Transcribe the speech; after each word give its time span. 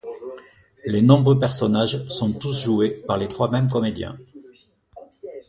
Les 0.87 1.03
nombreux 1.03 1.37
personnages 1.37 2.07
sont 2.07 2.33
tous 2.33 2.59
joués 2.59 2.89
par 3.07 3.19
les 3.19 3.27
trois 3.27 3.51
mêmes 3.51 3.67
comédiens. 3.69 4.17